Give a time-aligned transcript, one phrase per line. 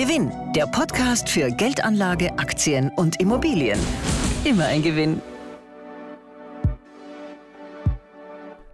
[0.00, 3.78] Gewinn, der Podcast für Geldanlage, Aktien und Immobilien.
[4.44, 5.20] Immer ein Gewinn.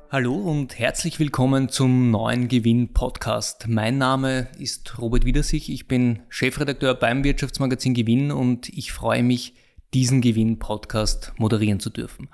[0.08, 3.66] Hallo und herzlich willkommen zum neuen Gewinn-Podcast.
[3.66, 9.54] Mein Name ist Robert Wiedersich, ich bin Chefredakteur beim Wirtschaftsmagazin Gewinn und ich freue mich,
[9.94, 12.28] diesen Gewinn-Podcast moderieren zu dürfen.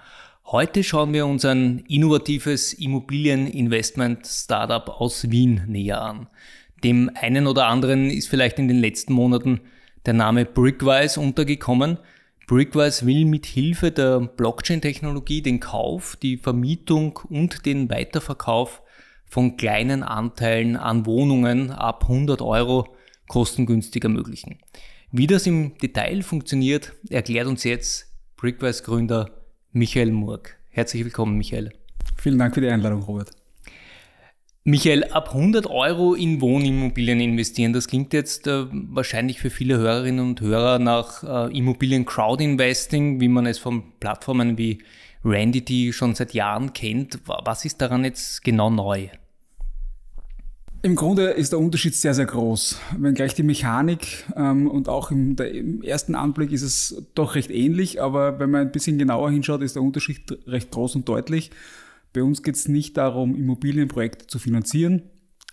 [0.45, 6.29] Heute schauen wir uns ein innovatives Immobilieninvestment-Startup aus Wien näher an.
[6.85, 9.61] Dem einen oder anderen ist vielleicht in den letzten Monaten
[10.05, 11.99] der Name Brickwise untergekommen.
[12.49, 18.83] Brickwise will mit Hilfe der Blockchain-Technologie den Kauf, die Vermietung und den Weiterverkauf
[19.27, 22.95] von kleinen Anteilen an Wohnungen ab 100 Euro
[23.29, 24.59] kostengünstig ermöglichen.
[25.11, 28.07] Wie das im Detail funktioniert, erklärt uns jetzt
[28.37, 29.31] Brickwise-Gründer
[29.71, 30.57] Michael Murg.
[30.69, 31.73] Herzlich willkommen, Michael.
[32.17, 33.42] Vielen Dank für die Einladung, Robert.
[34.65, 40.25] Michael, ab 100 Euro in Wohnimmobilien investieren, das klingt jetzt äh, wahrscheinlich für viele Hörerinnen
[40.25, 44.79] und Hörer nach äh, Immobilien Crowdinvesting, wie man es von Plattformen wie
[45.25, 47.19] Randity schon seit Jahren kennt.
[47.27, 49.09] Was ist daran jetzt genau neu?
[50.83, 52.79] Im Grunde ist der Unterschied sehr, sehr groß.
[52.99, 57.51] Wenngleich die Mechanik ähm, und auch im, der, im, ersten Anblick ist es doch recht
[57.51, 61.51] ähnlich, aber wenn man ein bisschen genauer hinschaut, ist der Unterschied recht groß und deutlich.
[62.13, 65.03] Bei uns geht es nicht darum, Immobilienprojekte zu finanzieren.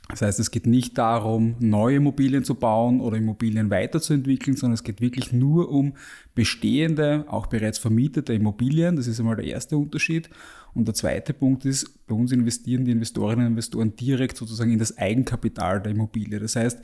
[0.10, 4.84] Das heißt, es geht nicht darum, neue Immobilien zu bauen oder Immobilien weiterzuentwickeln, sondern es
[4.84, 5.94] geht wirklich nur um
[6.34, 8.96] bestehende, auch bereits vermietete Immobilien.
[8.96, 10.30] Das ist einmal der erste Unterschied.
[10.74, 14.80] Und der zweite Punkt ist, bei uns investieren die Investorinnen und Investoren direkt sozusagen in
[14.80, 16.40] das Eigenkapital der Immobilie.
[16.40, 16.80] Das heißt,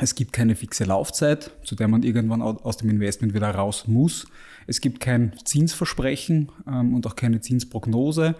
[0.00, 4.26] es gibt keine fixe Laufzeit, zu der man irgendwann aus dem Investment wieder raus muss.
[4.66, 8.36] Es gibt kein Zinsversprechen ähm, und auch keine Zinsprognose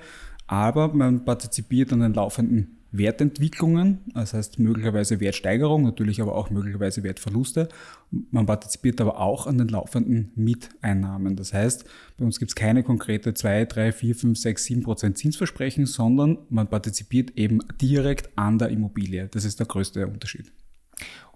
[0.50, 7.04] aber man partizipiert an den laufenden Wertentwicklungen, das heißt möglicherweise Wertsteigerung, natürlich aber auch möglicherweise
[7.04, 7.68] Wertverluste.
[8.10, 11.36] Man partizipiert aber auch an den laufenden Mieteinnahmen.
[11.36, 11.84] Das heißt,
[12.18, 16.38] bei uns gibt es keine konkrete 2, 3, 4, 5, 6, 7 Prozent Zinsversprechen, sondern
[16.48, 19.28] man partizipiert eben direkt an der Immobilie.
[19.28, 20.50] Das ist der größte Unterschied.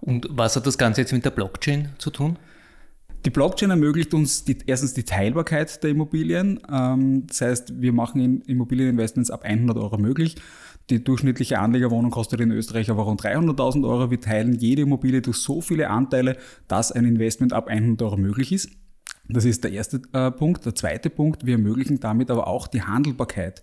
[0.01, 2.37] Und was hat das Ganze jetzt mit der Blockchain zu tun?
[3.25, 6.61] Die Blockchain ermöglicht uns die, erstens die Teilbarkeit der Immobilien.
[6.71, 10.37] Ähm, das heißt, wir machen Immobilieninvestments ab 100 Euro möglich.
[10.91, 14.11] Die durchschnittliche Anlegerwohnung kostet in Österreich aber rund 300.000 Euro.
[14.11, 16.37] Wir teilen jede Immobilie durch so viele Anteile,
[16.69, 18.69] dass ein Investment ab 100 Euro möglich ist.
[19.27, 20.67] Das ist der erste äh, Punkt.
[20.67, 23.63] Der zweite Punkt, wir ermöglichen damit aber auch die Handelbarkeit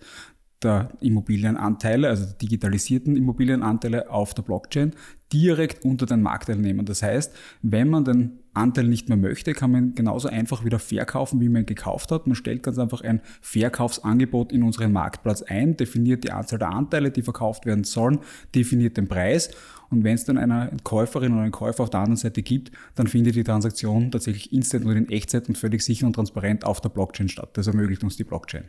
[0.64, 4.94] der Immobilienanteile, also der digitalisierten Immobilienanteile auf der Blockchain
[5.32, 6.86] direkt unter den Marktteilnehmern.
[6.86, 11.40] Das heißt, wenn man den Anteil nicht mehr möchte, kann man genauso einfach wieder verkaufen,
[11.40, 12.28] wie man gekauft hat.
[12.28, 17.12] Man stellt ganz einfach ein Verkaufsangebot in unseren Marktplatz ein, definiert die Anzahl der Anteile,
[17.12, 18.20] die verkauft werden sollen,
[18.54, 19.52] definiert den Preis
[19.92, 23.08] und wenn es dann eine Käuferin oder einen Käufer auf der anderen Seite gibt, dann
[23.08, 26.90] findet die Transaktion tatsächlich instant und in Echtzeit und völlig sicher und transparent auf der
[26.90, 27.50] Blockchain statt.
[27.54, 28.64] Das ermöglicht uns die Blockchain.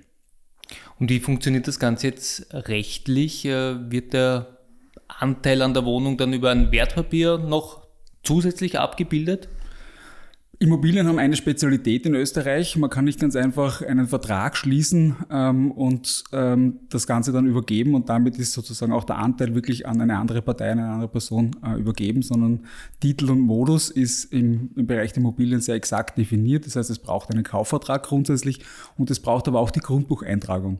[0.99, 3.45] Und wie funktioniert das Ganze jetzt rechtlich?
[3.45, 4.59] Äh, wird der
[5.07, 7.87] Anteil an der Wohnung dann über ein Wertpapier noch
[8.25, 9.49] zusätzlich abgebildet?
[10.63, 12.77] Immobilien haben eine Spezialität in Österreich.
[12.77, 17.97] Man kann nicht ganz einfach einen Vertrag schließen ähm, und ähm, das Ganze dann übergeben
[17.97, 21.09] und damit ist sozusagen auch der Anteil wirklich an eine andere Partei, an eine andere
[21.09, 22.61] Person äh, übergeben, sondern
[23.01, 26.65] Titel und Modus ist im, im Bereich der Immobilien sehr exakt definiert.
[26.65, 28.61] Das heißt, es braucht einen Kaufvertrag grundsätzlich
[28.97, 30.79] und es braucht aber auch die Grundbucheintragung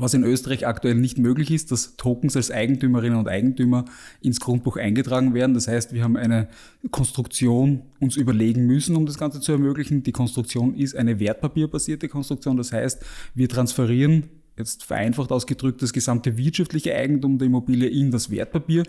[0.00, 3.84] was in Österreich aktuell nicht möglich ist, dass Tokens als Eigentümerinnen und Eigentümer
[4.20, 5.54] ins Grundbuch eingetragen werden.
[5.54, 6.48] Das heißt, wir haben eine
[6.90, 10.02] Konstruktion uns überlegen müssen, um das Ganze zu ermöglichen.
[10.02, 12.56] Die Konstruktion ist eine wertpapierbasierte Konstruktion.
[12.56, 14.24] Das heißt, wir transferieren
[14.58, 18.84] jetzt vereinfacht ausgedrückt das gesamte wirtschaftliche Eigentum der Immobilie in das Wertpapier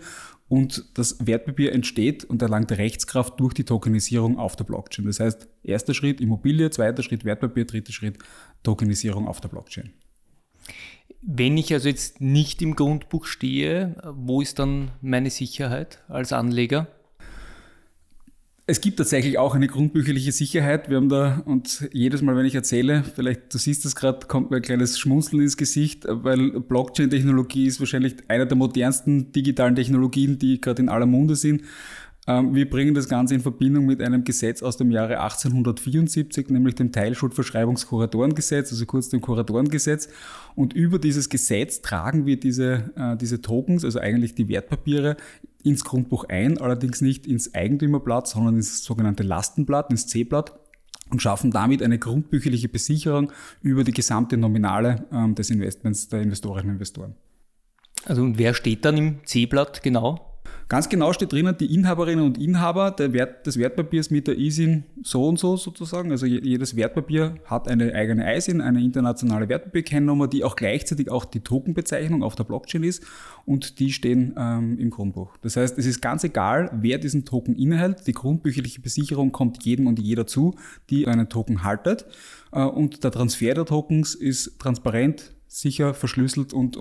[0.48, 5.06] und das Wertpapier entsteht und erlangt Rechtskraft durch die Tokenisierung auf der Blockchain.
[5.06, 8.18] Das heißt, erster Schritt Immobilie, zweiter Schritt Wertpapier, dritter Schritt
[8.62, 9.90] Tokenisierung auf der Blockchain.
[11.20, 16.86] Wenn ich also jetzt nicht im Grundbuch stehe, wo ist dann meine Sicherheit als Anleger?
[18.70, 20.90] Es gibt tatsächlich auch eine grundbücherliche Sicherheit.
[20.90, 24.50] Wir haben da, und jedes Mal, wenn ich erzähle, vielleicht, du siehst das gerade, kommt
[24.50, 30.38] mir ein kleines Schmunzeln ins Gesicht, weil Blockchain-Technologie ist wahrscheinlich eine der modernsten digitalen Technologien,
[30.38, 31.62] die gerade in aller Munde sind.
[32.28, 36.74] Ähm, wir bringen das Ganze in Verbindung mit einem Gesetz aus dem Jahre 1874, nämlich
[36.74, 40.10] dem Teilschuldverschreibungskuratorengesetz, also kurz dem Kuratorengesetz.
[40.54, 45.16] Und über dieses Gesetz tragen wir diese, äh, diese Tokens, also eigentlich die Wertpapiere,
[45.64, 50.52] ins Grundbuch ein, allerdings nicht ins Eigentümerblatt, sondern ins sogenannte Lastenblatt, ins C-Blatt
[51.10, 53.32] und schaffen damit eine grundbücherliche Besicherung
[53.62, 57.14] über die gesamte Nominale ähm, des Investments der Investorinnen und Investoren.
[58.04, 60.28] Also und wer steht dann im C-Blatt genau?
[60.68, 65.26] Ganz genau steht drinnen, die Inhaberinnen und Inhaber Wert, des Wertpapiers mit der ISIN so
[65.26, 66.10] und so sozusagen.
[66.10, 71.40] Also jedes Wertpapier hat eine eigene ISIN, eine internationale Wertpapierkennnummer, die auch gleichzeitig auch die
[71.40, 73.02] Tokenbezeichnung auf der Blockchain ist
[73.46, 75.38] und die stehen ähm, im Grundbuch.
[75.40, 78.06] Das heißt, es ist ganz egal, wer diesen Token innehält.
[78.06, 80.54] Die grundbücherliche Besicherung kommt jedem und jeder zu,
[80.90, 82.04] die einen Token haltet.
[82.52, 86.76] Äh, und der Transfer der Tokens ist transparent, sicher, verschlüsselt und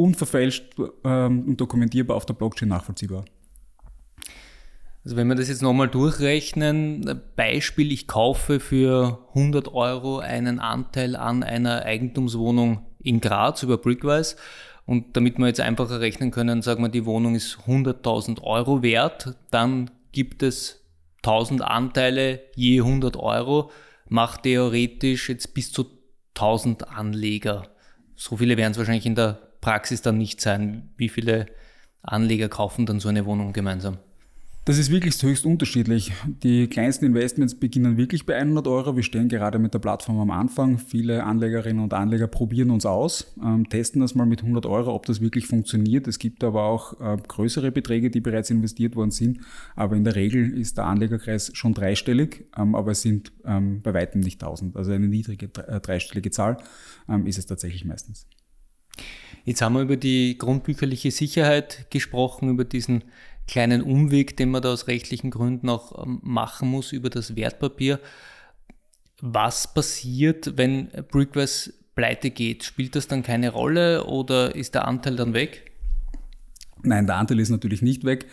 [0.00, 0.74] unverfälscht
[1.04, 3.24] ähm, und dokumentierbar auf der Blockchain nachvollziehbar.
[5.04, 11.16] Also wenn wir das jetzt nochmal durchrechnen, Beispiel, ich kaufe für 100 Euro einen Anteil
[11.16, 14.36] an einer Eigentumswohnung in Graz über Brickwise
[14.84, 19.36] und damit wir jetzt einfacher rechnen können, sagen wir, die Wohnung ist 100.000 Euro wert,
[19.50, 20.84] dann gibt es
[21.22, 23.70] 1000 Anteile je 100 Euro,
[24.08, 25.86] macht theoretisch jetzt bis zu
[26.34, 27.68] 1000 Anleger.
[28.16, 30.90] So viele werden es wahrscheinlich in der Praxis dann nicht sein.
[30.96, 31.46] Wie viele
[32.02, 33.98] Anleger kaufen dann so eine Wohnung gemeinsam?
[34.66, 36.12] Das ist wirklich höchst unterschiedlich.
[36.44, 38.94] Die kleinsten Investments beginnen wirklich bei 100 Euro.
[38.94, 40.78] Wir stehen gerade mit der Plattform am Anfang.
[40.78, 45.06] Viele Anlegerinnen und Anleger probieren uns aus, ähm, testen das mal mit 100 Euro, ob
[45.06, 46.06] das wirklich funktioniert.
[46.06, 49.40] Es gibt aber auch äh, größere Beträge, die bereits investiert worden sind.
[49.76, 53.94] Aber in der Regel ist der Anlegerkreis schon dreistellig, ähm, aber es sind ähm, bei
[53.94, 54.76] weitem nicht 1000.
[54.76, 56.58] Also eine niedrige äh, dreistellige Zahl
[57.08, 58.26] ähm, ist es tatsächlich meistens.
[59.44, 63.04] Jetzt haben wir über die grundbücherliche Sicherheit gesprochen, über diesen
[63.46, 68.00] kleinen Umweg, den man da aus rechtlichen Gründen auch ähm, machen muss über das Wertpapier.
[69.20, 72.64] Was passiert, wenn Brickwise pleite geht?
[72.64, 75.72] Spielt das dann keine Rolle oder ist der Anteil dann weg?
[76.82, 78.26] Nein, der Anteil ist natürlich nicht weg.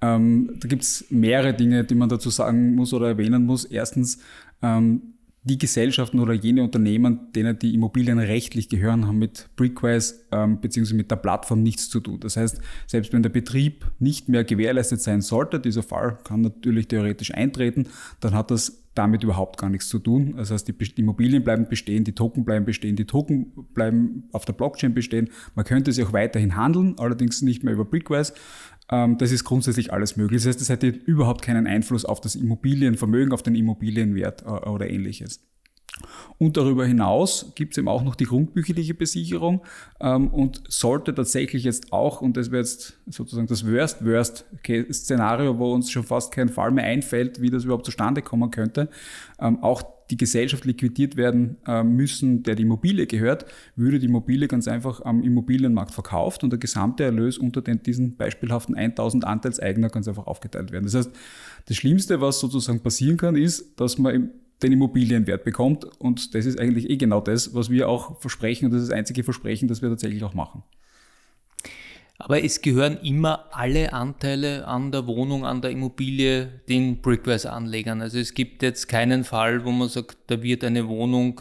[0.00, 3.64] Ähm, da gibt es mehrere Dinge, die man dazu sagen muss oder erwähnen muss.
[3.64, 4.18] Erstens,
[4.62, 5.11] ähm,
[5.44, 10.94] die Gesellschaften oder jene Unternehmen, denen die Immobilien rechtlich gehören, haben mit Brickwise ähm, bzw.
[10.94, 12.20] mit der Plattform nichts zu tun.
[12.20, 16.86] Das heißt, selbst wenn der Betrieb nicht mehr gewährleistet sein sollte, dieser Fall kann natürlich
[16.86, 17.88] theoretisch eintreten,
[18.20, 20.34] dann hat das damit überhaupt gar nichts zu tun.
[20.36, 24.52] Das heißt, die Immobilien bleiben bestehen, die Token bleiben bestehen, die Token bleiben auf der
[24.52, 25.30] Blockchain bestehen.
[25.54, 28.34] Man könnte sie auch weiterhin handeln, allerdings nicht mehr über Brickwise.
[28.92, 30.42] Ähm, das ist grundsätzlich alles möglich.
[30.42, 34.88] Das heißt, das hätte überhaupt keinen Einfluss auf das Immobilienvermögen, auf den Immobilienwert äh, oder
[34.88, 35.40] ähnliches.
[36.38, 39.62] Und darüber hinaus gibt es eben auch noch die grundbücherliche Besicherung
[40.00, 45.90] ähm, und sollte tatsächlich jetzt auch, und das wäre jetzt sozusagen das Worst-Worst-Szenario, wo uns
[45.90, 48.88] schon fast kein Fall mehr einfällt, wie das überhaupt zustande kommen könnte,
[49.38, 53.46] ähm, auch die Gesellschaft liquidiert werden äh, müssen, der die Immobilie gehört,
[53.76, 58.16] würde die Immobilie ganz einfach am Immobilienmarkt verkauft und der gesamte Erlös unter den, diesen
[58.16, 60.84] beispielhaften 1000 Anteilseigner ganz einfach aufgeteilt werden.
[60.84, 61.10] Das heißt,
[61.66, 66.58] das Schlimmste, was sozusagen passieren kann, ist, dass man den Immobilienwert bekommt und das ist
[66.60, 69.82] eigentlich eh genau das, was wir auch versprechen und das ist das einzige Versprechen, das
[69.82, 70.62] wir tatsächlich auch machen.
[72.18, 78.00] Aber es gehören immer alle Anteile an der Wohnung, an der Immobilie den Brickwise-Anlegern.
[78.00, 81.40] Also es gibt jetzt keinen Fall, wo man sagt, da wird eine Wohnung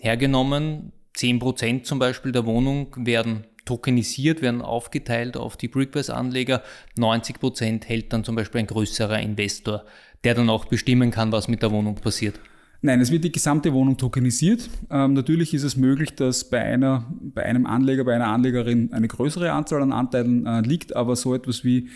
[0.00, 6.62] hergenommen, 10% zum Beispiel der Wohnung werden tokenisiert, werden aufgeteilt auf die Brickwise-Anleger,
[6.96, 9.84] 90% hält dann zum Beispiel ein größerer Investor,
[10.24, 12.38] der dann auch bestimmen kann, was mit der Wohnung passiert.
[12.84, 14.68] Nein, es wird die gesamte Wohnung tokenisiert.
[14.90, 19.06] Ähm, natürlich ist es möglich, dass bei, einer, bei einem Anleger, bei einer Anlegerin eine
[19.06, 21.90] größere Anzahl an Anteilen äh, liegt, aber so etwas wie,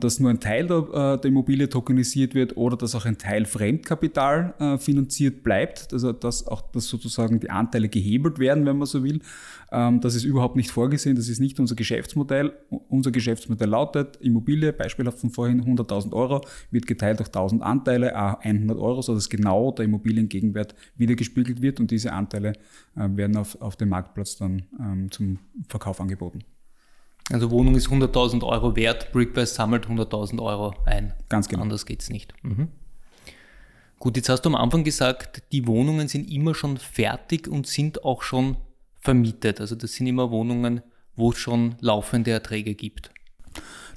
[0.00, 3.46] dass nur ein Teil der, äh, der, Immobilie tokenisiert wird oder dass auch ein Teil
[3.46, 8.86] Fremdkapital äh, finanziert bleibt, also dass auch dass sozusagen die Anteile gehebelt werden, wenn man
[8.86, 9.20] so will,
[9.72, 12.52] ähm, das ist überhaupt nicht vorgesehen, das ist nicht unser Geschäftsmodell.
[12.88, 18.76] Unser Geschäftsmodell lautet, Immobilie, beispielhaft von vorhin 100.000 Euro, wird geteilt durch 1000 Anteile, 100
[18.76, 22.54] Euro, sodass genau der Immobilie Immobiliengegenwert wiedergespiegelt wird und diese Anteile
[22.94, 26.40] werden auf, auf dem Marktplatz dann ähm, zum Verkauf angeboten.
[27.32, 31.14] Also Wohnung ist 100.000 Euro wert, Brickbase sammelt 100.000 Euro ein.
[31.28, 31.62] Ganz genau.
[31.62, 32.34] Anders geht es nicht.
[32.42, 32.68] Mhm.
[33.98, 38.04] Gut, jetzt hast du am Anfang gesagt, die Wohnungen sind immer schon fertig und sind
[38.04, 38.56] auch schon
[38.98, 39.60] vermietet.
[39.60, 40.80] Also das sind immer Wohnungen,
[41.16, 43.10] wo es schon laufende Erträge gibt.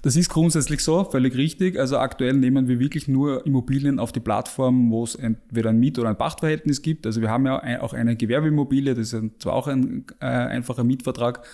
[0.02, 1.80] Das ist grundsätzlich so, völlig richtig.
[1.80, 5.98] Also aktuell nehmen wir wirklich nur Immobilien auf die Plattform, wo es entweder ein Miet-
[5.98, 7.06] oder ein Pachtverhältnis gibt.
[7.06, 11.46] Also wir haben ja auch eine Gewerbeimmobilie, das ist zwar auch ein äh, einfacher Mietvertrag,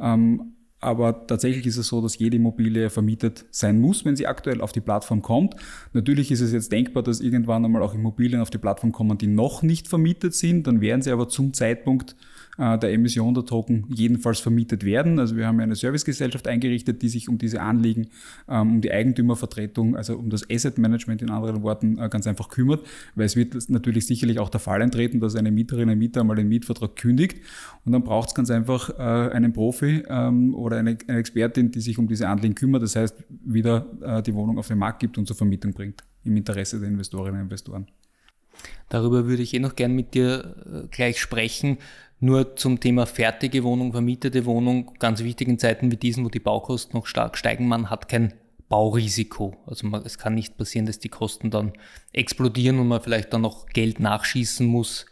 [0.00, 4.60] ähm, aber tatsächlich ist es so, dass jede Immobilie vermietet sein muss, wenn sie aktuell
[4.60, 5.56] auf die Plattform kommt.
[5.94, 9.26] Natürlich ist es jetzt denkbar, dass irgendwann einmal auch Immobilien auf die Plattform kommen, die
[9.26, 10.66] noch nicht vermietet sind.
[10.66, 12.14] Dann wären sie aber zum Zeitpunkt
[12.58, 15.18] der Emission der Token jedenfalls vermietet werden.
[15.18, 18.08] Also wir haben eine Servicegesellschaft eingerichtet, die sich um diese Anliegen,
[18.48, 22.48] ähm, um die Eigentümervertretung, also um das Asset Management in anderen Worten äh, ganz einfach
[22.48, 26.24] kümmert, weil es wird natürlich sicherlich auch der Fall eintreten, dass eine Mieterin, ein Mieter
[26.24, 27.38] mal den Mietvertrag kündigt
[27.84, 31.80] und dann braucht es ganz einfach äh, einen Profi ähm, oder eine, eine Expertin, die
[31.80, 35.26] sich um diese Anliegen kümmert, das heißt wieder die Wohnung auf den Markt gibt und
[35.26, 37.86] zur Vermietung bringt im Interesse der Investorinnen und Investoren.
[38.88, 41.78] Darüber würde ich eh noch gern mit dir gleich sprechen.
[42.18, 46.40] Nur zum Thema fertige Wohnung, vermietete Wohnung, ganz wichtig in Zeiten wie diesen, wo die
[46.40, 48.32] Baukosten noch stark steigen, man hat kein
[48.68, 49.56] Baurisiko.
[49.66, 51.72] Also man, es kann nicht passieren, dass die Kosten dann
[52.12, 55.06] explodieren und man vielleicht dann noch Geld nachschießen muss,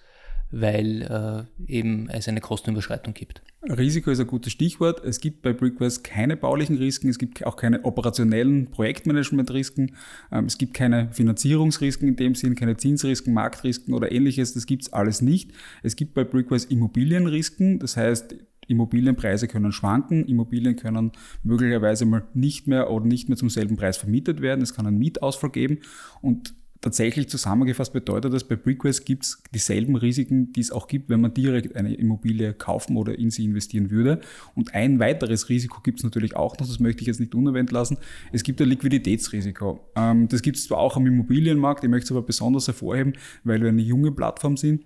[0.54, 3.42] weil äh, eben es eine Kostenüberschreitung gibt.
[3.64, 5.04] Risiko ist ein gutes Stichwort.
[5.04, 9.96] Es gibt bei Brickwise keine baulichen Risiken, es gibt auch keine operationellen Projektmanagement-Risiken,
[10.30, 14.54] ähm, es gibt keine Finanzierungsrisiken in dem Sinn, keine Zinsrisiken, Marktrisken oder ähnliches.
[14.54, 15.52] Das gibt es alles nicht.
[15.82, 18.36] Es gibt bei Brickwise Immobilienrisiken, das heißt,
[18.68, 23.96] Immobilienpreise können schwanken, Immobilien können möglicherweise mal nicht mehr oder nicht mehr zum selben Preis
[23.96, 25.80] vermietet werden, es kann einen Mietausfall geben
[26.22, 26.54] und
[26.84, 31.22] Tatsächlich zusammengefasst bedeutet das, bei Brickwise gibt es dieselben Risiken, die es auch gibt, wenn
[31.22, 34.20] man direkt eine Immobilie kaufen oder in sie investieren würde.
[34.54, 37.72] Und ein weiteres Risiko gibt es natürlich auch noch, das möchte ich jetzt nicht unerwähnt
[37.72, 37.96] lassen.
[38.32, 39.80] Es gibt ein Liquiditätsrisiko.
[39.96, 43.14] Ähm, das gibt es zwar auch am Immobilienmarkt, ich möchte es aber besonders hervorheben,
[43.44, 44.84] weil wir eine junge Plattform sind.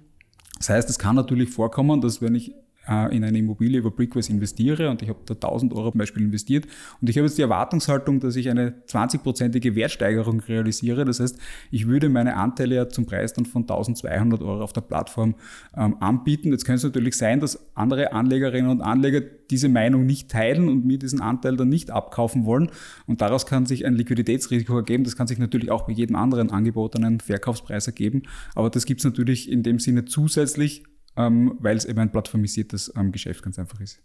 [0.59, 2.55] Das heißt, es kann natürlich vorkommen, dass wenn ich
[2.89, 6.23] äh, in eine Immobilie über Brickwise investiere und ich habe da 1000 Euro zum Beispiel
[6.23, 6.67] investiert
[7.01, 11.05] und ich habe jetzt die Erwartungshaltung, dass ich eine 20-prozentige Wertsteigerung realisiere.
[11.05, 11.39] Das heißt,
[11.71, 15.35] ich würde meine Anteile ja zum Preis dann von 1200 Euro auf der Plattform
[15.77, 16.51] ähm, anbieten.
[16.53, 20.85] Jetzt könnte es natürlich sein, dass andere Anlegerinnen und Anleger diese Meinung nicht teilen und
[20.85, 22.71] mir diesen Anteil dann nicht abkaufen wollen.
[23.07, 25.05] Und daraus kann sich ein Liquiditätsrisiko ergeben.
[25.05, 28.23] Das kann sich natürlich auch bei jedem anderen angebotenen Verkaufspreis ergeben.
[28.55, 30.85] Aber das gibt es natürlich in dem Sinne zusätzlich
[31.19, 34.01] weil es eben ein plattformisiertes ähm, Geschäft ganz einfach ist.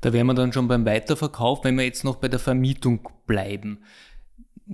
[0.00, 3.78] Da wären wir dann schon beim Weiterverkauf, wenn wir jetzt noch bei der Vermietung bleiben.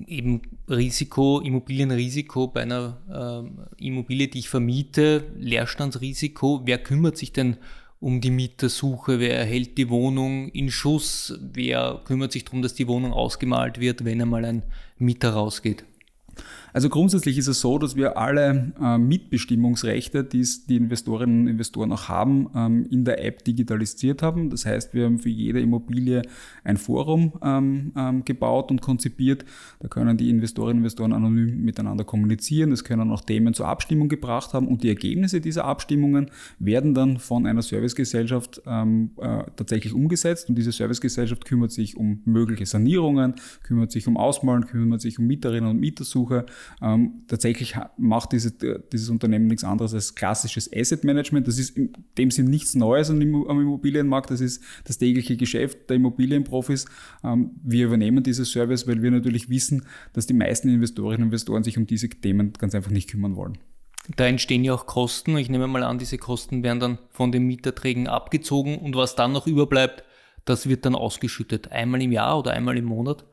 [0.07, 6.63] Eben Risiko, Immobilienrisiko bei einer äh, Immobilie, die ich vermiete, Leerstandsrisiko.
[6.65, 7.57] Wer kümmert sich denn
[7.99, 9.19] um die Mietersuche?
[9.19, 11.39] Wer erhält die Wohnung in Schuss?
[11.41, 14.65] Wer kümmert sich darum, dass die Wohnung ausgemalt wird, wenn einmal ein
[14.99, 15.85] Mieter rausgeht?
[16.77, 21.91] Also grundsätzlich ist es so, dass wir alle äh, Mitbestimmungsrechte, die die Investorinnen und Investoren
[21.91, 24.51] auch haben, ähm, in der App digitalisiert haben.
[24.51, 26.21] Das heißt, wir haben für jede Immobilie
[26.65, 29.47] ein Forum ähm, ähm, gebaut und konzipiert.
[29.81, 32.73] Da können die Investorinnen und Investoren anonym miteinander kommunizieren.
[32.73, 37.17] Es können auch Themen zur Abstimmung gebracht haben und die Ergebnisse dieser Abstimmungen werden dann
[37.17, 43.37] von einer Servicegesellschaft ähm, äh, tatsächlich umgesetzt und diese Servicegesellschaft kümmert sich um mögliche Sanierungen,
[43.63, 46.45] kümmert sich um Ausmalen, kümmert sich um Mieterinnen und Mietersuche
[46.83, 48.53] ähm, tatsächlich macht diese,
[48.93, 51.47] dieses Unternehmen nichts anderes als klassisches Asset Management.
[51.49, 54.31] Das ist in dem Sinn nichts Neues am Immobilienmarkt.
[54.31, 56.87] Das ist das tägliche Geschäft der Immobilienprofis.
[57.25, 61.63] Ähm, wir übernehmen dieses Service, weil wir natürlich wissen, dass die meisten Investorinnen und Investoren
[61.63, 63.59] sich um diese Themen ganz einfach nicht kümmern wollen.
[64.15, 65.37] Da entstehen ja auch Kosten.
[65.37, 69.33] Ich nehme mal an, diese Kosten werden dann von den Mieterträgen abgezogen und was dann
[69.33, 70.05] noch überbleibt,
[70.45, 71.73] das wird dann ausgeschüttet.
[71.73, 73.25] Einmal im Jahr oder einmal im Monat?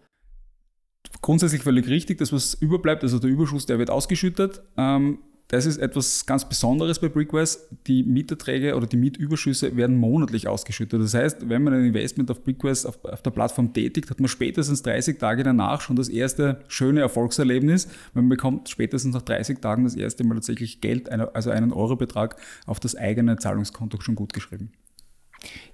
[1.21, 2.17] Grundsätzlich völlig richtig.
[2.17, 4.61] Das, was überbleibt, also der Überschuss, der wird ausgeschüttet.
[4.77, 5.19] Ähm,
[5.49, 7.59] das ist etwas ganz Besonderes bei Brickwise.
[7.85, 10.99] Die Mieterträge oder die Mietüberschüsse werden monatlich ausgeschüttet.
[10.99, 14.29] Das heißt, wenn man ein Investment auf Brickwise auf, auf, der Plattform tätigt, hat man
[14.29, 17.87] spätestens 30 Tage danach schon das erste schöne Erfolgserlebnis.
[18.13, 22.79] Man bekommt spätestens nach 30 Tagen das erste Mal tatsächlich Geld, also einen Eurobetrag auf
[22.79, 24.71] das eigene Zahlungskonto schon gut geschrieben.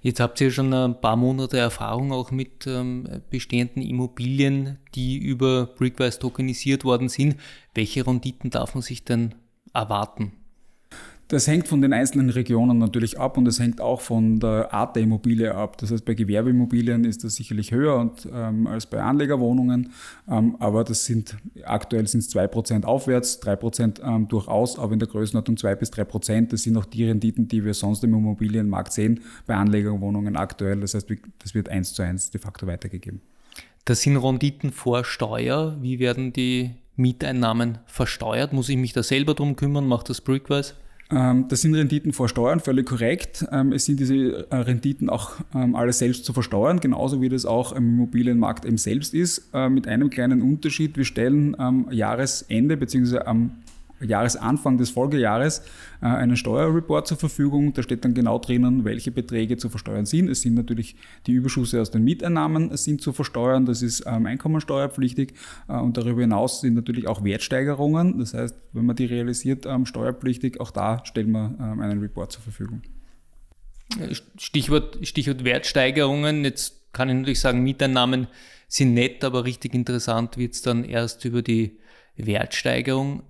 [0.02, 5.66] Jetzt habt ihr schon ein paar Monate Erfahrung auch mit ähm, bestehenden Immobilien, die über
[5.66, 7.36] Brickwise tokenisiert worden sind.
[7.74, 9.34] Welche Renditen darf man sich denn
[9.72, 10.39] erwarten?
[11.30, 14.96] Das hängt von den einzelnen Regionen natürlich ab und es hängt auch von der Art
[14.96, 15.78] der Immobilie ab.
[15.78, 19.92] Das heißt, bei Gewerbeimmobilien ist das sicherlich höher und, ähm, als bei Anlegerwohnungen,
[20.28, 25.06] ähm, aber das sind aktuell sind es 2% aufwärts, 3% ähm, durchaus, aber in der
[25.06, 26.50] Größenordnung 2 bis 3%.
[26.50, 30.80] Das sind auch die Renditen, die wir sonst im Immobilienmarkt sehen, bei Anlegerwohnungen aktuell.
[30.80, 31.08] Das heißt,
[31.38, 33.20] das wird eins zu eins de facto weitergegeben.
[33.84, 35.76] Das sind Renditen vor Steuer.
[35.80, 38.52] Wie werden die Mieteinnahmen versteuert?
[38.52, 39.86] Muss ich mich da selber drum kümmern?
[39.86, 40.74] Macht das Brickwise?
[41.10, 43.44] Ähm, das sind Renditen vor Steuern, völlig korrekt.
[43.50, 47.46] Ähm, es sind diese äh, Renditen auch ähm, alle selbst zu versteuern, genauso wie das
[47.46, 50.96] auch im Immobilienmarkt eben selbst ist, äh, mit einem kleinen Unterschied.
[50.96, 53.18] Wir stellen am Jahresende bzw.
[53.20, 53.52] am
[54.00, 55.60] Jahresanfang des Folgejahres
[56.00, 57.72] äh, einen Steuerreport zur Verfügung.
[57.72, 60.28] Da steht dann genau drinnen, welche Beträge zu versteuern sind.
[60.28, 63.66] Es sind natürlich die Überschüsse aus den Mieteinnahmen sind zu versteuern.
[63.66, 65.34] Das ist ähm, einkommensteuerpflichtig.
[65.68, 68.18] Äh, und darüber hinaus sind natürlich auch Wertsteigerungen.
[68.18, 70.60] Das heißt, wenn man die realisiert, ähm, steuerpflichtig.
[70.60, 72.82] Auch da stellen wir ähm, einen Report zur Verfügung.
[74.36, 76.44] Stichwort, Stichwort Wertsteigerungen.
[76.44, 78.28] Jetzt kann ich natürlich sagen, Mieteinnahmen
[78.68, 81.78] sind nett, aber richtig interessant wird es dann erst über die
[82.16, 83.24] Wertsteigerung.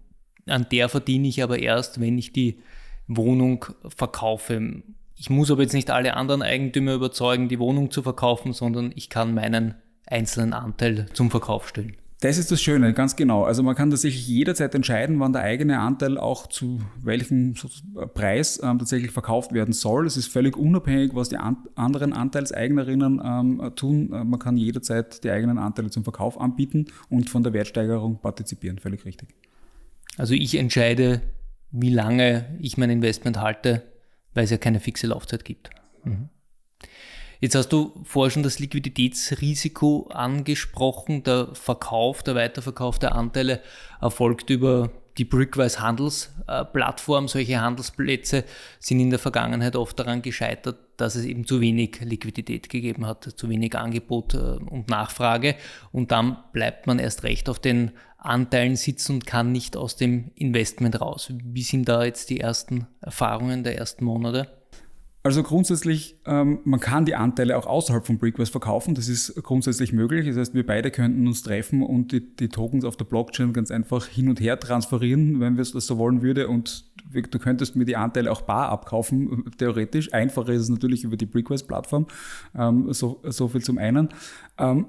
[0.46, 2.60] An der verdiene ich aber erst, wenn ich die
[3.06, 3.66] Wohnung
[3.96, 4.82] verkaufe.
[5.16, 9.10] Ich muss aber jetzt nicht alle anderen Eigentümer überzeugen, die Wohnung zu verkaufen, sondern ich
[9.10, 9.74] kann meinen
[10.06, 11.96] einzelnen Anteil zum Verkauf stellen.
[12.20, 13.44] Das ist das Schöne, ganz genau.
[13.44, 17.54] Also man kann tatsächlich jederzeit entscheiden, wann der eigene Anteil auch zu welchem
[18.12, 20.06] Preis ähm, tatsächlich verkauft werden soll.
[20.06, 24.12] Es ist völlig unabhängig, was die an anderen Anteilseignerinnen ähm, tun.
[24.12, 28.78] Äh, man kann jederzeit die eigenen Anteile zum Verkauf anbieten und von der Wertsteigerung partizipieren.
[28.78, 29.30] Völlig richtig.
[30.20, 31.22] Also ich entscheide,
[31.70, 33.90] wie lange ich mein Investment halte,
[34.34, 35.70] weil es ja keine fixe Laufzeit gibt.
[36.04, 36.28] Mhm.
[37.40, 41.22] Jetzt hast du vorher schon das Liquiditätsrisiko angesprochen.
[41.22, 43.62] Der Verkauf, der Weiterverkauf der Anteile
[43.98, 47.28] erfolgt über die Brickwise Handelsplattform.
[47.28, 48.44] Solche Handelsplätze
[48.78, 53.24] sind in der Vergangenheit oft daran gescheitert, dass es eben zu wenig Liquidität gegeben hat,
[53.24, 55.56] zu wenig Angebot äh, und Nachfrage.
[55.92, 60.30] Und dann bleibt man erst recht auf den Anteilen sitzen und kann nicht aus dem
[60.34, 61.32] Investment raus.
[61.42, 64.59] Wie sind da jetzt die ersten Erfahrungen der ersten Monate?
[65.22, 68.94] Also grundsätzlich, ähm, man kann die Anteile auch außerhalb von Brickwise verkaufen.
[68.94, 70.26] Das ist grundsätzlich möglich.
[70.26, 73.70] Das heißt, wir beide könnten uns treffen und die, die Tokens auf der Blockchain ganz
[73.70, 76.48] einfach hin und her transferieren, wenn wir es so wollen würde.
[76.48, 80.10] Und du könntest mir die Anteile auch bar abkaufen, theoretisch.
[80.14, 82.06] Einfacher ist es natürlich über die Brickwise-Plattform.
[82.56, 84.08] Ähm, so, so viel zum einen.
[84.56, 84.86] Ähm,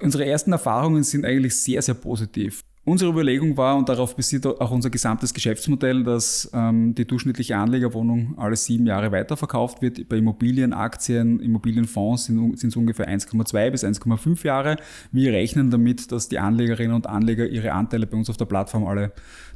[0.00, 2.64] unsere ersten Erfahrungen sind eigentlich sehr, sehr positiv.
[2.84, 8.34] Unsere Überlegung war, und darauf basiert auch unser gesamtes Geschäftsmodell, dass ähm, die durchschnittliche Anlegerwohnung
[8.36, 10.08] alle sieben Jahre weiterverkauft wird.
[10.08, 14.78] Bei Immobilien, Aktien, Immobilienfonds sind, sind es ungefähr 1,2 bis 1,5 Jahre.
[15.12, 18.84] Wir rechnen damit, dass die Anlegerinnen und Anleger ihre Anteile bei uns auf der Plattform
[18.84, 19.12] alle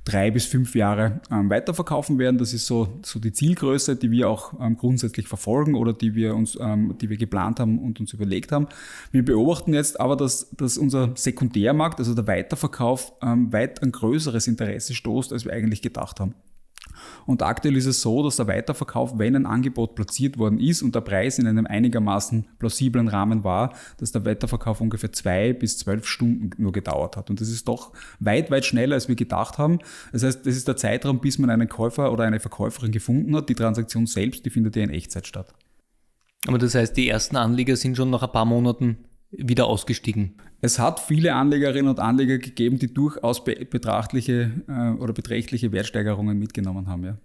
[0.06, 2.38] drei bis fünf Jahre ähm, weiterverkaufen werden.
[2.38, 6.34] Das ist so, so die Zielgröße, die wir auch ähm, grundsätzlich verfolgen oder die wir
[6.34, 8.68] uns, ähm, die wir geplant haben und uns überlegt haben.
[9.10, 14.46] Wir beobachten jetzt aber, dass, dass unser Sekundärmarkt, also der Weiterverkauf, ähm, weit ein größeres
[14.46, 16.34] Interesse stoßt, als wir eigentlich gedacht haben.
[17.26, 20.94] Und aktuell ist es so, dass der Weiterverkauf, wenn ein Angebot platziert worden ist und
[20.94, 26.06] der Preis in einem einigermaßen plausiblen Rahmen war, dass der Weiterverkauf ungefähr zwei bis zwölf
[26.06, 27.30] Stunden nur gedauert hat.
[27.30, 29.78] Und das ist doch weit, weit schneller, als wir gedacht haben.
[30.12, 33.48] Das heißt, das ist der Zeitraum, bis man einen Käufer oder eine Verkäuferin gefunden hat.
[33.48, 35.54] Die Transaktion selbst, die findet ja in Echtzeit statt.
[36.46, 38.98] Aber das heißt, die ersten Anleger sind schon nach ein paar Monaten
[39.38, 40.34] wieder ausgestiegen?
[40.60, 46.88] Es hat viele Anlegerinnen und Anleger gegeben, die durchaus betrachtliche äh, oder beträchtliche Wertsteigerungen mitgenommen
[46.88, 47.04] haben.
[47.04, 47.18] Ja.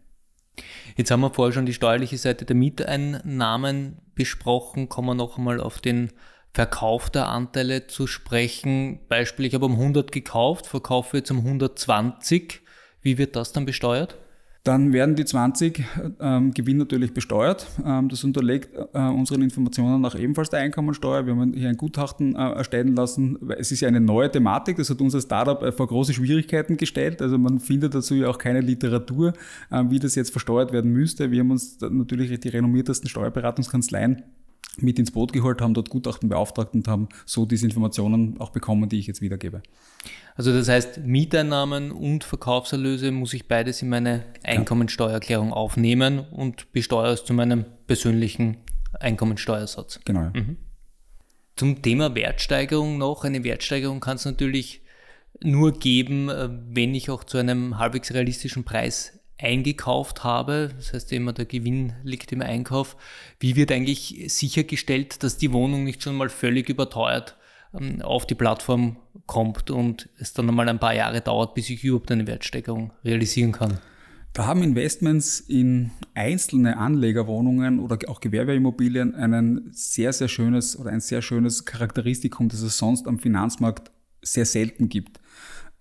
[0.98, 4.90] Jetzt haben wir vorher schon die steuerliche Seite der Mieteinnahmen besprochen.
[4.90, 6.12] Kommen wir noch einmal auf den
[6.54, 9.00] Verkauf der Anteile zu sprechen.
[9.08, 12.62] Beispiel, ich habe um 100 gekauft, verkaufe jetzt um 120.
[13.02, 14.18] Wie wird das dann besteuert?
[14.64, 15.84] Dann werden die 20
[16.20, 17.66] ähm, Gewinn natürlich besteuert.
[17.84, 21.26] Ähm, das unterlegt äh, unseren Informationen auch ebenfalls der Einkommensteuer.
[21.26, 23.40] Wir haben hier ein Gutachten äh, erstellen lassen.
[23.58, 24.78] Es ist ja eine neue Thematik.
[24.78, 27.24] Das hat unser Startup äh, vor große Schwierigkeiten gestellt.
[27.24, 29.34] Also man findet dazu ja auch keine Literatur,
[29.72, 31.32] äh, wie das jetzt versteuert werden müsste.
[31.32, 34.22] Wir haben uns natürlich die renommiertesten Steuerberatungskanzleien
[34.78, 38.88] mit ins Boot geholt, haben dort Gutachten beauftragt und haben so diese Informationen auch bekommen,
[38.90, 39.62] die ich jetzt wiedergebe.
[40.36, 47.12] Also das heißt, Mieteinnahmen und Verkaufserlöse muss ich beides in meine Einkommensteuererklärung aufnehmen und besteuere
[47.12, 48.58] es zu meinem persönlichen
[49.00, 50.00] Einkommensteuersatz.
[50.06, 50.32] Genau.
[50.34, 50.58] Mhm.
[51.56, 53.26] Zum Thema Wertsteigerung noch.
[53.26, 54.82] Eine Wertsteigerung kann es natürlich
[55.44, 61.12] nur geben, äh, wenn ich auch zu einem halbwegs realistischen Preis eingekauft habe, das heißt
[61.14, 62.96] immer der Gewinn liegt im Einkauf,
[63.40, 67.38] wie wird eigentlich sichergestellt, dass die Wohnung nicht schon mal völlig überteuert
[67.74, 71.84] ähm, auf die Plattform kommt und es dann einmal ein paar Jahre dauert, bis ich
[71.84, 73.80] überhaupt eine Wertsteigerung realisieren kann?
[74.34, 81.02] Da haben Investments in einzelne Anlegerwohnungen oder auch Gewerbeimmobilien ein sehr, sehr schönes oder ein
[81.02, 85.20] sehr schönes Charakteristikum, das es sonst am Finanzmarkt sehr selten gibt.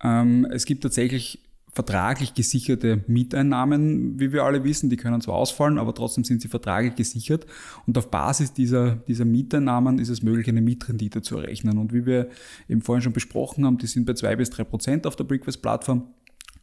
[0.03, 4.91] Ähm, es gibt tatsächlich vertraglich gesicherte Mieteinnahmen, wie wir alle wissen.
[4.91, 7.47] Die können zwar ausfallen, aber trotzdem sind sie vertraglich gesichert.
[7.87, 11.79] Und auf Basis dieser, dieser Mieteinnahmen ist es möglich, eine Mietrendite zu errechnen.
[11.79, 12.29] Und wie wir
[12.69, 16.09] eben vorhin schon besprochen haben, die sind bei zwei bis drei Prozent auf der Brickwise-Plattform.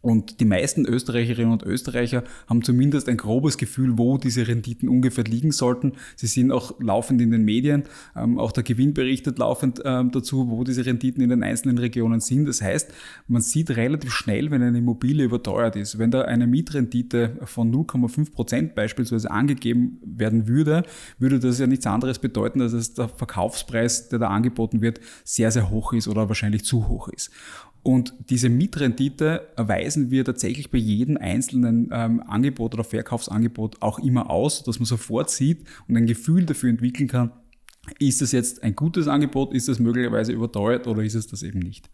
[0.02, 5.24] Und die meisten Österreicherinnen und Österreicher haben zumindest ein grobes Gefühl, wo diese Renditen ungefähr
[5.24, 5.94] liegen sollten.
[6.16, 7.84] Sie sind auch laufend in den Medien,
[8.16, 12.20] ähm, auch der Gewinn berichtet laufend ähm, dazu, wo diese Renditen in den einzelnen Regionen
[12.20, 12.48] sind.
[12.48, 12.92] Das heißt,
[13.28, 15.98] man sieht relativ schnell, wenn eine Immobilie überteuert ist.
[15.98, 20.84] Wenn da eine Mietrendite von 0,5 Prozent beispielsweise angegeben werden würde,
[21.18, 25.52] würde das ja nichts anderes bedeuten, als dass der Verkaufspreis, der da angeboten wird, sehr,
[25.52, 27.32] sehr hoch ist oder wahrscheinlich zu hoch ist.
[27.88, 29.48] Und diese Mietrendite
[29.98, 34.86] erweisen wir tatsächlich bei jedem einzelnen ähm, Angebot oder Verkaufsangebot auch immer aus, dass man
[34.86, 37.32] sofort sieht und ein Gefühl dafür entwickeln kann,
[38.00, 41.60] ist das jetzt ein gutes Angebot, ist das möglicherweise überteuert oder ist es das eben
[41.60, 41.90] nicht.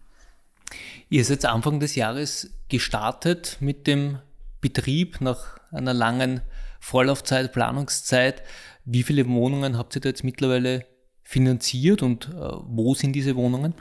[1.10, 4.18] Ihr seid Anfang des Jahres gestartet mit dem
[4.60, 6.42] Betrieb nach einer langen
[6.80, 8.42] Vorlaufzeit, Planungszeit.
[8.86, 10.86] Wie viele Wohnungen habt ihr da jetzt mittlerweile
[11.22, 12.34] finanziert und äh,
[12.66, 13.76] wo sind diese Wohnungen?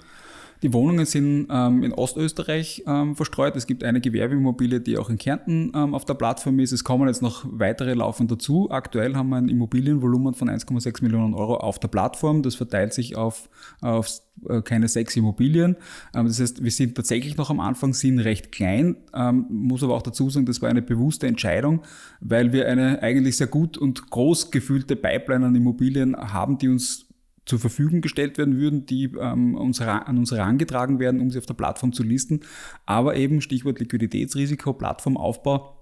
[0.63, 3.57] Die Wohnungen sind ähm, in Ostösterreich ähm, verstreut.
[3.57, 6.71] Es gibt eine Gewerbeimmobilie, die auch in Kärnten ähm, auf der Plattform ist.
[6.71, 8.71] Es kommen jetzt noch weitere laufend dazu.
[8.71, 12.45] Aktuell haben wir ein Immobilienvolumen von 1,6 Millionen Euro auf der Plattform.
[12.45, 15.77] Das verteilt sich auf, auf äh, keine sechs Immobilien.
[16.15, 18.99] Ähm, das heißt, wir sind tatsächlich noch am Anfang, sind recht klein.
[19.13, 21.83] Ähm, muss aber auch dazu sagen, das war eine bewusste Entscheidung,
[22.21, 27.12] weil wir eine eigentlich sehr gut und groß gefühlte Pipeline an Immobilien haben, die uns
[27.45, 31.47] zur Verfügung gestellt werden würden, die ähm, uns, an uns herangetragen werden, um sie auf
[31.47, 32.41] der Plattform zu listen.
[32.87, 35.82] Aber eben Stichwort Liquiditätsrisiko, Plattformaufbau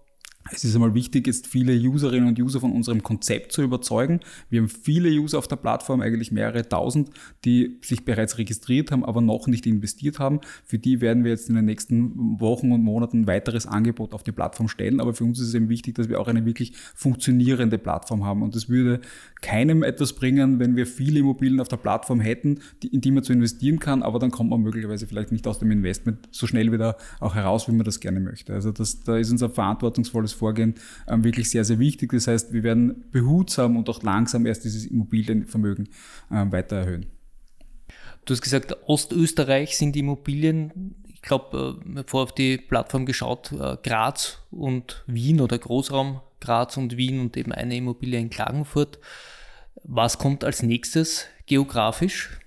[0.53, 4.21] es ist einmal wichtig, jetzt viele Userinnen und User von unserem Konzept zu überzeugen.
[4.49, 7.11] Wir haben viele User auf der Plattform, eigentlich mehrere tausend,
[7.45, 10.41] die sich bereits registriert haben, aber noch nicht investiert haben.
[10.65, 14.23] Für die werden wir jetzt in den nächsten Wochen und Monaten ein weiteres Angebot auf
[14.23, 15.01] die Plattform stellen.
[15.01, 18.43] Aber für uns ist es eben wichtig, dass wir auch eine wirklich funktionierende Plattform haben.
[18.43, 19.01] Und es würde
[19.43, 23.33] keinem etwas bringen, wenn wir viele Immobilien auf der Plattform hätten, in die man zu
[23.33, 26.97] investieren kann, aber dann kommt man möglicherweise vielleicht nicht aus dem Investment so schnell wieder
[27.21, 28.53] auch heraus, wie man das gerne möchte.
[28.53, 30.75] Also das, da ist unser verantwortungsvolles Vorgehen
[31.07, 32.13] ähm, wirklich sehr, sehr wichtig.
[32.13, 35.89] Das heißt, wir werden behutsam und auch langsam erst dieses Immobilienvermögen
[36.33, 37.07] ähm, weiter erhöhen.
[38.25, 43.77] Du hast gesagt, Ostösterreich sind Immobilien, ich glaube, äh, vorher auf die Plattform geschaut, äh,
[43.83, 48.99] Graz und Wien oder Großraum Graz und Wien und eben eine Immobilie in Klagenfurt.
[49.85, 52.40] Was kommt als nächstes geografisch?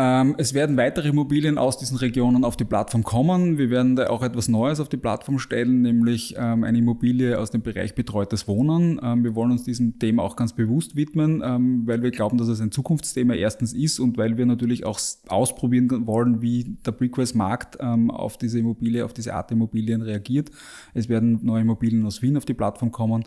[0.00, 3.58] Ähm, es werden weitere Immobilien aus diesen Regionen auf die Plattform kommen.
[3.58, 7.50] Wir werden da auch etwas Neues auf die Plattform stellen, nämlich ähm, eine Immobilie aus
[7.50, 9.00] dem Bereich betreutes Wohnen.
[9.02, 11.40] Ähm, wir wollen uns diesem Thema auch ganz bewusst widmen,
[11.86, 16.06] weil wir glauben, dass es ein Zukunftsthema erstens ist und weil wir natürlich auch ausprobieren
[16.06, 20.50] wollen, wie der Brickwise-Markt auf diese Immobilie, auf diese Art Immobilien reagiert.
[20.94, 23.24] Es werden neue Immobilien aus Wien auf die Plattform kommen.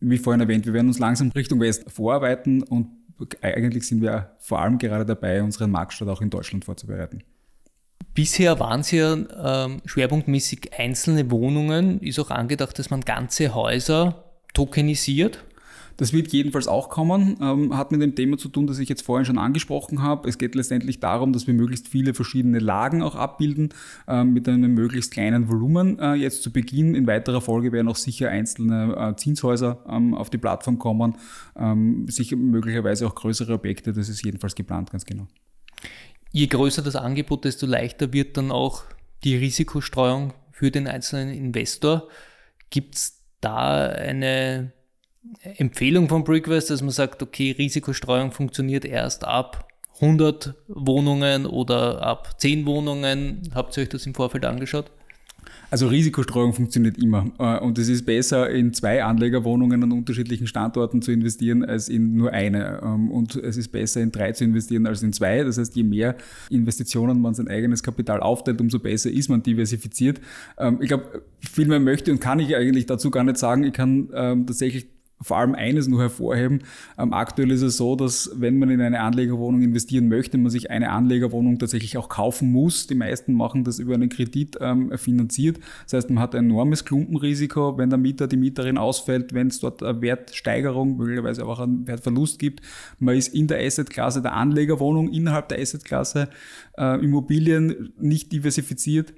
[0.00, 2.88] Wie vorhin erwähnt, wir werden uns langsam Richtung West vorarbeiten und
[3.40, 7.22] eigentlich sind wir vor allem gerade dabei, unseren Marktstart auch in Deutschland vorzubereiten.
[8.14, 12.00] Bisher waren es ja ähm, schwerpunktmäßig einzelne Wohnungen.
[12.00, 15.44] Ist auch angedacht, dass man ganze Häuser tokenisiert?
[15.96, 19.02] Das wird jedenfalls auch kommen, ähm, hat mit dem Thema zu tun, das ich jetzt
[19.02, 20.28] vorhin schon angesprochen habe.
[20.28, 23.70] Es geht letztendlich darum, dass wir möglichst viele verschiedene Lagen auch abbilden
[24.08, 25.98] ähm, mit einem möglichst kleinen Volumen.
[25.98, 30.30] Äh, jetzt zu Beginn, in weiterer Folge werden auch sicher einzelne äh, Zinshäuser ähm, auf
[30.30, 31.16] die Plattform kommen,
[31.56, 35.26] ähm, sicher möglicherweise auch größere Objekte, das ist jedenfalls geplant, ganz genau.
[36.32, 38.82] Je größer das Angebot, desto leichter wird dann auch
[39.22, 42.08] die Risikostreuung für den einzelnen Investor.
[42.70, 44.72] Gibt es da eine
[45.56, 49.68] Empfehlung von Brickwest, dass man sagt, okay, Risikostreuung funktioniert erst ab
[50.00, 53.42] 100 Wohnungen oder ab 10 Wohnungen.
[53.54, 54.90] Habt ihr euch das im Vorfeld angeschaut?
[55.70, 57.26] Also Risikostreuung funktioniert immer.
[57.38, 62.14] Äh, und es ist besser, in zwei Anlegerwohnungen an unterschiedlichen Standorten zu investieren, als in
[62.16, 62.80] nur eine.
[62.82, 65.42] Ähm, und es ist besser, in drei zu investieren, als in zwei.
[65.42, 66.16] Das heißt, je mehr
[66.50, 70.20] Investitionen man sein eigenes Kapital aufteilt, umso besser ist man diversifiziert.
[70.58, 73.64] Ähm, ich glaube, viel mehr möchte und kann ich eigentlich dazu gar nicht sagen.
[73.64, 74.86] Ich kann ähm, tatsächlich
[75.20, 76.62] vor allem eines nur hervorheben.
[76.98, 80.70] Ähm, aktuell ist es so, dass wenn man in eine Anlegerwohnung investieren möchte, man sich
[80.70, 82.86] eine Anlegerwohnung tatsächlich auch kaufen muss.
[82.86, 85.58] Die meisten machen das über einen Kredit ähm, finanziert.
[85.84, 89.60] Das heißt, man hat ein enormes Klumpenrisiko, wenn der Mieter, die Mieterin ausfällt, wenn es
[89.60, 92.60] dort eine Wertsteigerung, möglicherweise auch einen Wertverlust gibt.
[92.98, 96.28] Man ist in der Assetklasse der Anlegerwohnung, innerhalb der Assetklasse
[96.76, 99.14] äh, Immobilien nicht diversifiziert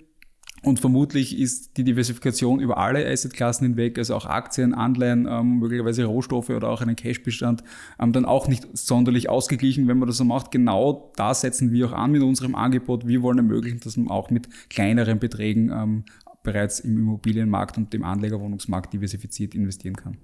[0.62, 6.04] und vermutlich ist die Diversifikation über alle Assetklassen hinweg, also auch Aktien, Anleihen, ähm, möglicherweise
[6.04, 7.62] Rohstoffe oder auch einen Cashbestand,
[8.00, 10.50] ähm, dann auch nicht sonderlich ausgeglichen, wenn man das so macht.
[10.50, 13.06] Genau da setzen wir auch an mit unserem Angebot.
[13.06, 16.04] Wir wollen ermöglichen, dass man auch mit kleineren Beträgen ähm,
[16.42, 20.16] bereits im Immobilienmarkt und dem Anlegerwohnungsmarkt diversifiziert investieren kann.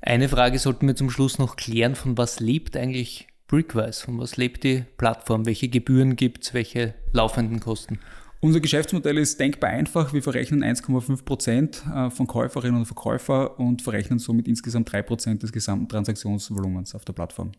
[0.00, 1.94] Eine Frage sollten wir zum Schluss noch klären.
[1.94, 4.04] Von was lebt eigentlich Brickwise?
[4.04, 5.46] Von was lebt die Plattform?
[5.46, 6.54] Welche Gebühren gibt es?
[6.54, 7.98] Welche laufenden Kosten?
[8.40, 10.12] Unser Geschäftsmodell ist denkbar einfach.
[10.12, 15.42] Wir verrechnen 1,5 Prozent äh, von Käuferinnen und Verkäufer und verrechnen somit insgesamt 3 Prozent
[15.42, 17.52] des gesamten Transaktionsvolumens auf der Plattform.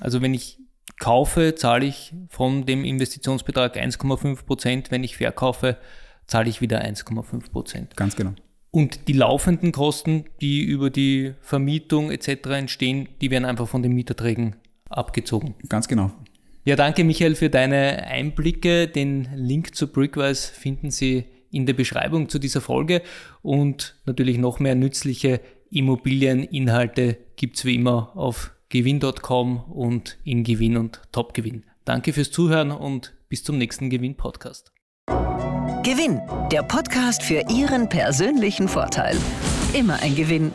[0.00, 0.58] Also wenn ich
[0.98, 4.90] kaufe, zahle ich von dem Investitionsbetrag 1,5 Prozent.
[4.90, 5.76] Wenn ich verkaufe,
[6.26, 7.96] zahle ich wieder 1,5 Prozent.
[7.96, 8.32] Ganz genau.
[8.72, 12.46] Und die laufenden Kosten, die über die Vermietung etc.
[12.46, 14.56] entstehen, die werden einfach von den Mieterträgen
[14.88, 15.54] abgezogen.
[15.68, 16.10] Ganz genau.
[16.64, 18.86] Ja, danke Michael für deine Einblicke.
[18.86, 23.02] Den Link zu Brickwise finden Sie in der Beschreibung zu dieser Folge
[23.42, 30.76] und natürlich noch mehr nützliche Immobilieninhalte gibt es wie immer auf gewinn.com und in Gewinn
[30.76, 31.64] und Topgewinn.
[31.84, 34.72] Danke fürs Zuhören und bis zum nächsten Gewinn-Podcast.
[35.82, 36.20] Gewinn,
[36.52, 39.16] der Podcast für Ihren persönlichen Vorteil.
[39.74, 40.52] Immer ein Gewinn.